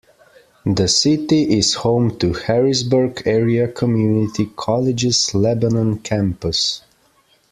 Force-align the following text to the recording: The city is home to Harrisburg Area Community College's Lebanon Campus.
The 0.65 0.87
city 0.87 1.59
is 1.59 1.75
home 1.75 2.17
to 2.17 2.33
Harrisburg 2.33 3.21
Area 3.27 3.67
Community 3.71 4.47
College's 4.55 5.31
Lebanon 5.35 5.99
Campus. 5.99 6.81